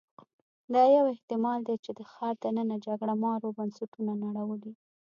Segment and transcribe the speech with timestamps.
[0.73, 4.73] دا یو احتمال دی چې د ښار دننه جګړه مارو بنسټونه نړولي